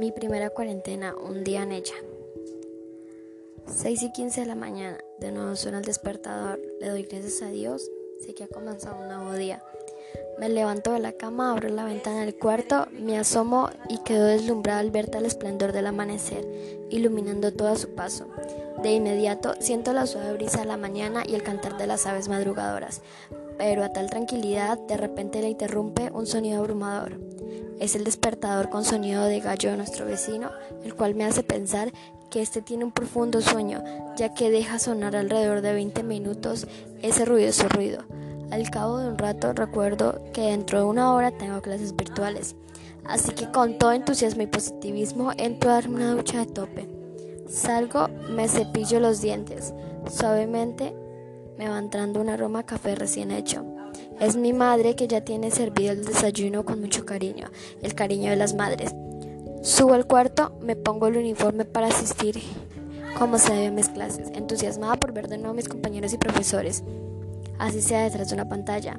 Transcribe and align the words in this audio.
Mi 0.00 0.12
primera 0.12 0.48
cuarentena, 0.48 1.14
un 1.14 1.44
día 1.44 1.62
en 1.62 1.72
ella. 1.72 1.92
6 3.66 4.02
y 4.02 4.12
15 4.12 4.40
de 4.40 4.46
la 4.46 4.54
mañana, 4.54 4.96
de 5.18 5.30
nuevo 5.30 5.54
suena 5.56 5.76
el 5.76 5.84
despertador. 5.84 6.58
Le 6.80 6.88
doy 6.88 7.02
gracias 7.02 7.42
a 7.42 7.50
Dios, 7.50 7.90
sé 8.18 8.32
que 8.32 8.44
ha 8.44 8.48
comenzado 8.48 8.98
un 8.98 9.08
nuevo 9.08 9.34
día. 9.34 9.62
Me 10.38 10.48
levanto 10.48 10.92
de 10.92 11.00
la 11.00 11.12
cama, 11.12 11.52
abro 11.52 11.68
la 11.68 11.84
ventana 11.84 12.20
del 12.20 12.34
cuarto, 12.34 12.86
me 12.92 13.18
asomo 13.18 13.68
y 13.90 13.98
quedo 13.98 14.24
deslumbrada 14.24 14.80
al 14.80 14.90
ver 14.90 15.10
tal 15.10 15.26
esplendor 15.26 15.72
del 15.72 15.86
amanecer, 15.86 16.48
iluminando 16.88 17.52
todo 17.52 17.68
a 17.68 17.76
su 17.76 17.94
paso. 17.94 18.26
De 18.82 18.92
inmediato 18.92 19.52
siento 19.60 19.92
la 19.92 20.06
suave 20.06 20.32
brisa 20.32 20.60
de 20.60 20.66
la 20.66 20.78
mañana 20.78 21.24
y 21.28 21.34
el 21.34 21.42
cantar 21.42 21.76
de 21.76 21.86
las 21.86 22.06
aves 22.06 22.26
madrugadoras, 22.26 23.02
pero 23.58 23.84
a 23.84 23.92
tal 23.92 24.08
tranquilidad 24.08 24.78
de 24.78 24.96
repente 24.96 25.42
le 25.42 25.50
interrumpe 25.50 26.10
un 26.10 26.26
sonido 26.26 26.60
abrumador. 26.60 27.18
Es 27.78 27.94
el 27.94 28.04
despertador 28.04 28.68
con 28.68 28.84
sonido 28.84 29.24
de 29.24 29.40
gallo 29.40 29.70
de 29.70 29.76
nuestro 29.76 30.06
vecino, 30.06 30.50
el 30.84 30.94
cual 30.94 31.14
me 31.14 31.24
hace 31.24 31.42
pensar 31.42 31.92
que 32.30 32.42
este 32.42 32.62
tiene 32.62 32.84
un 32.84 32.92
profundo 32.92 33.40
sueño, 33.40 33.82
ya 34.16 34.34
que 34.34 34.50
deja 34.50 34.78
sonar 34.78 35.16
alrededor 35.16 35.60
de 35.60 35.72
20 35.72 36.02
minutos 36.02 36.66
ese 37.02 37.24
ruidoso 37.24 37.68
ruido. 37.68 38.04
Al 38.50 38.68
cabo 38.70 38.98
de 38.98 39.08
un 39.08 39.18
rato 39.18 39.52
recuerdo 39.52 40.20
que 40.32 40.42
dentro 40.42 40.78
de 40.78 40.84
una 40.84 41.14
hora 41.14 41.30
tengo 41.30 41.60
clases 41.60 41.94
virtuales, 41.94 42.56
así 43.04 43.32
que 43.32 43.50
con 43.50 43.78
todo 43.78 43.92
entusiasmo 43.92 44.42
y 44.42 44.46
positivismo 44.46 45.32
entro 45.36 45.70
a 45.70 45.74
darme 45.74 45.96
una 45.96 46.12
ducha 46.12 46.38
de 46.38 46.46
tope. 46.46 46.88
Salgo, 47.48 48.08
me 48.30 48.48
cepillo 48.48 49.00
los 49.00 49.20
dientes, 49.20 49.74
suavemente 50.10 50.94
me 51.58 51.68
va 51.68 51.78
entrando 51.78 52.20
un 52.20 52.28
aroma 52.28 52.64
café 52.64 52.94
recién 52.94 53.30
hecho. 53.30 53.64
Es 54.20 54.36
mi 54.36 54.52
madre 54.52 54.96
que 54.96 55.08
ya 55.08 55.22
tiene 55.22 55.50
servido 55.50 55.92
el 55.92 56.04
desayuno 56.04 56.64
con 56.64 56.80
mucho 56.80 57.06
cariño, 57.06 57.50
el 57.82 57.94
cariño 57.94 58.30
de 58.30 58.36
las 58.36 58.54
madres. 58.54 58.94
Subo 59.62 59.94
al 59.94 60.06
cuarto, 60.06 60.58
me 60.62 60.76
pongo 60.76 61.06
el 61.06 61.16
uniforme 61.16 61.64
para 61.64 61.88
asistir 61.88 62.40
como 63.18 63.38
se 63.38 63.52
debe 63.52 63.66
a 63.66 63.70
mis 63.72 63.88
clases, 63.88 64.30
entusiasmada 64.34 64.96
por 64.96 65.12
ver 65.12 65.28
de 65.28 65.36
nuevo 65.36 65.50
a 65.50 65.56
mis 65.56 65.68
compañeros 65.68 66.12
y 66.12 66.18
profesores, 66.18 66.82
así 67.58 67.82
sea 67.82 68.04
detrás 68.04 68.28
de 68.28 68.34
una 68.34 68.48
pantalla. 68.48 68.98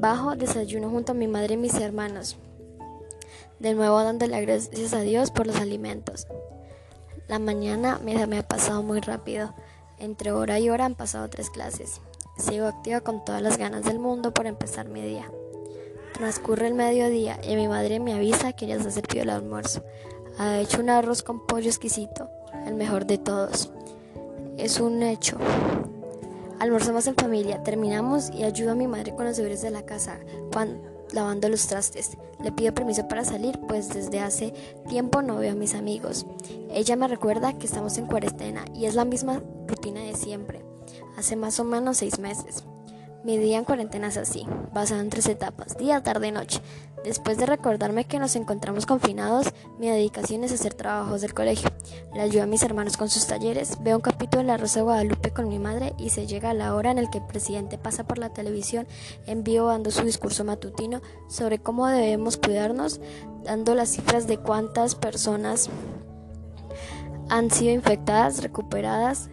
Bajo, 0.00 0.34
desayuno 0.36 0.90
junto 0.90 1.12
a 1.12 1.14
mi 1.14 1.28
madre 1.28 1.54
y 1.54 1.56
mis 1.56 1.74
hermanos, 1.74 2.36
de 3.58 3.74
nuevo 3.74 4.02
dándole 4.02 4.40
gracias 4.40 4.92
a 4.94 5.00
Dios 5.00 5.30
por 5.30 5.46
los 5.46 5.56
alimentos. 5.56 6.26
La 7.28 7.38
mañana 7.38 8.00
me, 8.04 8.26
me 8.26 8.38
ha 8.38 8.42
pasado 8.46 8.82
muy 8.82 9.00
rápido, 9.00 9.54
entre 9.98 10.32
hora 10.32 10.58
y 10.58 10.70
hora 10.70 10.84
han 10.84 10.94
pasado 10.94 11.28
tres 11.28 11.50
clases. 11.50 12.00
Sigo 12.38 12.66
activa 12.66 13.00
con 13.00 13.24
todas 13.24 13.42
las 13.42 13.58
ganas 13.58 13.84
del 13.84 13.98
mundo 13.98 14.32
por 14.32 14.46
empezar 14.46 14.88
mi 14.88 15.02
día. 15.02 15.28
Transcurre 16.14 16.68
el 16.68 16.74
mediodía 16.74 17.40
y 17.42 17.56
mi 17.56 17.66
madre 17.66 17.98
me 17.98 18.14
avisa 18.14 18.52
que 18.52 18.68
ya 18.68 18.80
se 18.80 18.88
ha 18.88 18.90
servido 18.92 19.24
el 19.24 19.30
almuerzo. 19.30 19.82
Ha 20.38 20.58
hecho 20.58 20.80
un 20.80 20.88
arroz 20.88 21.24
con 21.24 21.44
pollo 21.46 21.68
exquisito, 21.68 22.30
el 22.64 22.74
mejor 22.74 23.06
de 23.06 23.18
todos. 23.18 23.72
Es 24.56 24.78
un 24.78 25.02
hecho. 25.02 25.36
Almorzamos 26.60 27.08
en 27.08 27.16
familia, 27.16 27.64
terminamos 27.64 28.30
y 28.30 28.44
ayudo 28.44 28.72
a 28.72 28.76
mi 28.76 28.86
madre 28.86 29.16
con 29.16 29.26
los 29.26 29.36
deberes 29.36 29.62
de 29.62 29.70
la 29.70 29.82
casa, 29.82 30.20
lavando 31.12 31.48
los 31.48 31.66
trastes. 31.66 32.16
Le 32.40 32.52
pido 32.52 32.72
permiso 32.72 33.08
para 33.08 33.24
salir, 33.24 33.58
pues 33.66 33.88
desde 33.88 34.20
hace 34.20 34.52
tiempo 34.88 35.22
no 35.22 35.38
veo 35.38 35.52
a 35.52 35.56
mis 35.56 35.74
amigos. 35.74 36.24
Ella 36.70 36.94
me 36.94 37.08
recuerda 37.08 37.58
que 37.58 37.66
estamos 37.66 37.98
en 37.98 38.06
cuarentena 38.06 38.64
y 38.74 38.86
es 38.86 38.94
la 38.94 39.04
misma 39.04 39.42
rutina 39.66 40.02
de 40.02 40.14
siempre 40.14 40.67
hace 41.18 41.34
más 41.34 41.58
o 41.58 41.64
menos 41.64 41.98
seis 41.98 42.18
meses. 42.20 42.62
Mi 43.24 43.36
día 43.36 43.58
en 43.58 43.64
cuarentena 43.64 44.06
es 44.06 44.16
así, 44.16 44.46
basado 44.72 45.00
en 45.00 45.10
tres 45.10 45.26
etapas, 45.26 45.76
día, 45.76 46.00
tarde 46.00 46.28
y 46.28 46.32
noche. 46.32 46.60
Después 47.04 47.36
de 47.38 47.46
recordarme 47.46 48.04
que 48.04 48.20
nos 48.20 48.36
encontramos 48.36 48.86
confinados, 48.86 49.48
mi 49.78 49.88
dedicación 49.88 50.44
es 50.44 50.52
hacer 50.52 50.74
trabajos 50.74 51.20
del 51.20 51.34
colegio. 51.34 51.70
Le 52.14 52.20
ayudo 52.20 52.44
a 52.44 52.46
mis 52.46 52.62
hermanos 52.62 52.96
con 52.96 53.08
sus 53.08 53.26
talleres, 53.26 53.82
veo 53.82 53.96
un 53.96 54.02
capítulo 54.02 54.42
de 54.42 54.46
La 54.46 54.56
Rosa 54.56 54.78
de 54.78 54.84
Guadalupe 54.84 55.32
con 55.32 55.48
mi 55.48 55.58
madre 55.58 55.92
y 55.98 56.10
se 56.10 56.28
llega 56.28 56.54
la 56.54 56.74
hora 56.74 56.92
en 56.92 57.02
la 57.02 57.10
que 57.10 57.18
el 57.18 57.26
presidente 57.26 57.78
pasa 57.78 58.04
por 58.04 58.18
la 58.18 58.32
televisión 58.32 58.86
en 59.26 59.42
vivo 59.42 59.66
dando 59.66 59.90
su 59.90 60.04
discurso 60.04 60.44
matutino 60.44 61.02
sobre 61.28 61.58
cómo 61.58 61.88
debemos 61.88 62.36
cuidarnos, 62.36 63.00
dando 63.42 63.74
las 63.74 63.88
cifras 63.88 64.28
de 64.28 64.38
cuántas 64.38 64.94
personas 64.94 65.68
han 67.28 67.50
sido 67.50 67.74
infectadas, 67.74 68.42
recuperadas 68.42 69.30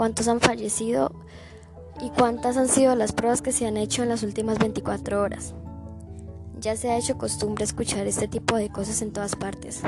cuántos 0.00 0.28
han 0.28 0.40
fallecido 0.40 1.12
y 2.00 2.08
cuántas 2.08 2.56
han 2.56 2.68
sido 2.68 2.94
las 2.94 3.12
pruebas 3.12 3.42
que 3.42 3.52
se 3.52 3.66
han 3.66 3.76
hecho 3.76 4.02
en 4.02 4.08
las 4.08 4.22
últimas 4.22 4.58
24 4.58 5.20
horas. 5.20 5.52
Ya 6.58 6.74
se 6.74 6.88
ha 6.88 6.96
hecho 6.96 7.18
costumbre 7.18 7.64
escuchar 7.64 8.06
este 8.06 8.26
tipo 8.26 8.56
de 8.56 8.70
cosas 8.70 9.02
en 9.02 9.12
todas 9.12 9.36
partes. 9.36 9.82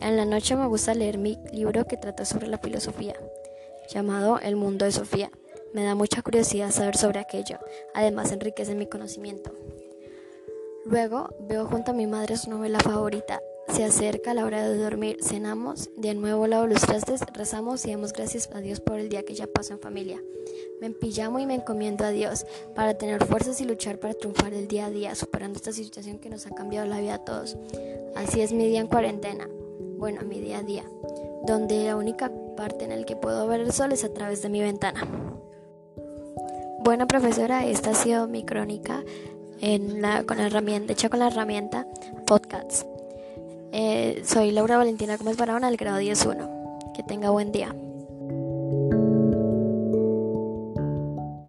En 0.00 0.16
la 0.16 0.24
noche 0.24 0.56
me 0.56 0.66
gusta 0.66 0.94
leer 0.94 1.16
mi 1.16 1.38
libro 1.52 1.86
que 1.86 1.96
trata 1.96 2.24
sobre 2.24 2.48
la 2.48 2.58
filosofía, 2.58 3.14
llamado 3.88 4.40
El 4.40 4.56
mundo 4.56 4.84
de 4.84 4.90
Sofía. 4.90 5.30
Me 5.72 5.84
da 5.84 5.94
mucha 5.94 6.22
curiosidad 6.22 6.72
saber 6.72 6.96
sobre 6.96 7.20
aquello, 7.20 7.60
además 7.94 8.32
enriquece 8.32 8.74
mi 8.74 8.86
conocimiento. 8.86 9.52
Luego 10.84 11.30
veo 11.40 11.66
junto 11.66 11.92
a 11.92 11.94
mi 11.94 12.06
madre 12.06 12.36
su 12.36 12.50
novela 12.50 12.80
favorita, 12.80 13.40
se 13.68 13.84
acerca 13.84 14.34
la 14.34 14.44
hora 14.44 14.68
de 14.68 14.76
dormir, 14.76 15.18
cenamos, 15.22 15.88
de 15.96 16.14
nuevo 16.14 16.46
lavo 16.46 16.66
los 16.66 16.82
trastes, 16.82 17.20
rezamos 17.32 17.86
y 17.86 17.92
damos 17.92 18.12
gracias 18.12 18.50
a 18.52 18.60
Dios 18.60 18.80
por 18.80 18.98
el 18.98 19.08
día 19.08 19.24
que 19.24 19.34
ya 19.34 19.46
pasó 19.46 19.74
en 19.74 19.80
familia. 19.80 20.22
Me 20.80 20.88
empillamo 20.88 21.38
y 21.38 21.46
me 21.46 21.54
encomiendo 21.54 22.04
a 22.04 22.10
Dios 22.10 22.44
para 22.74 22.98
tener 22.98 23.24
fuerzas 23.24 23.60
y 23.60 23.64
luchar 23.64 23.98
para 23.98 24.14
triunfar 24.14 24.52
el 24.52 24.68
día 24.68 24.86
a 24.86 24.90
día, 24.90 25.14
superando 25.14 25.56
esta 25.56 25.72
situación 25.72 26.18
que 26.18 26.28
nos 26.28 26.46
ha 26.46 26.50
cambiado 26.50 26.86
la 26.86 27.00
vida 27.00 27.14
a 27.14 27.24
todos. 27.24 27.56
Así 28.14 28.40
es 28.40 28.52
mi 28.52 28.66
día 28.66 28.80
en 28.80 28.88
cuarentena, 28.88 29.48
bueno, 29.96 30.22
mi 30.22 30.40
día 30.40 30.58
a 30.58 30.62
día, 30.62 30.84
donde 31.46 31.84
la 31.84 31.96
única 31.96 32.30
parte 32.56 32.84
en 32.84 32.98
la 33.00 33.06
que 33.06 33.16
puedo 33.16 33.46
ver 33.46 33.60
el 33.60 33.72
sol 33.72 33.92
es 33.92 34.04
a 34.04 34.12
través 34.12 34.42
de 34.42 34.48
mi 34.48 34.60
ventana. 34.60 35.08
Bueno, 36.84 37.06
profesora, 37.06 37.64
esta 37.64 37.90
ha 37.90 37.94
sido 37.94 38.26
mi 38.26 38.44
crónica 38.44 39.04
en 39.62 40.02
la, 40.02 40.24
con 40.24 40.36
la 40.36 40.46
herramienta, 40.46 40.92
hecha 40.92 41.08
con 41.08 41.20
la 41.20 41.28
herramienta 41.28 41.86
Podcasts. 42.26 42.84
Eh, 43.72 44.22
soy 44.26 44.50
Laura 44.50 44.76
Valentina 44.76 45.16
Gómez 45.16 45.38
Barahona, 45.38 45.68
del 45.68 45.78
grado 45.78 46.00
10.1. 46.00 46.92
Que 46.94 47.02
tenga 47.02 47.30
buen 47.30 47.52
día. 47.52 47.74